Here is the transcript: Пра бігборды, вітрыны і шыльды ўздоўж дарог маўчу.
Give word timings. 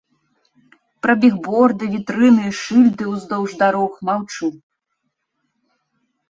Пра 1.05 1.13
бігборды, 1.25 1.83
вітрыны 1.95 2.43
і 2.53 2.53
шыльды 2.61 3.03
ўздоўж 3.13 3.51
дарог 3.61 3.91
маўчу. 4.11 4.51